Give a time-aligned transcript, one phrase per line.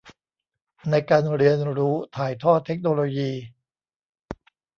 [0.89, 3.31] ในการเรียนรู้ถ่ายทอดเทคโนโลยี